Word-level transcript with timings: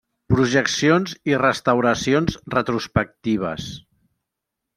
Projeccions 0.33 1.13
i 1.31 1.35
restauracions 1.41 2.39
retrospectives. 2.57 3.71